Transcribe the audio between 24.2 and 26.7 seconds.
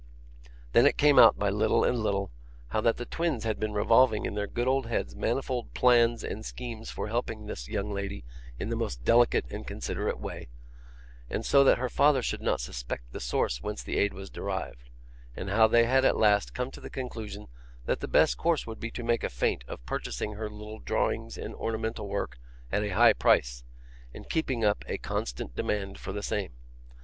keeping up a constant demand for the same.